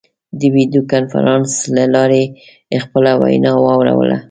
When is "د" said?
0.39-0.41